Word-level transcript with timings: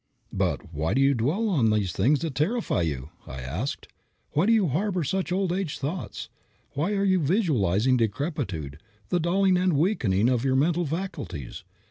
"But 0.33 0.73
why 0.73 0.95
do 0.95 1.01
you 1.01 1.13
dwell 1.13 1.47
on 1.47 1.69
those 1.69 1.91
things 1.91 2.21
that 2.21 2.33
terrify 2.33 2.81
you?" 2.81 3.11
I 3.27 3.39
asked. 3.41 3.87
"Why 4.31 4.47
do 4.47 4.51
you 4.51 4.67
harbor 4.69 5.03
such 5.03 5.31
old 5.31 5.53
age 5.53 5.77
thoughts? 5.77 6.27
Why 6.71 6.93
are 6.95 7.05
you 7.05 7.19
visualizing 7.19 7.97
decrepitude, 7.97 8.79
the 9.09 9.19
dulling 9.19 9.57
and 9.57 9.73
weakening 9.73 10.27
of 10.27 10.43
your 10.43 10.55
mental 10.55 10.87
faculties? 10.87 11.63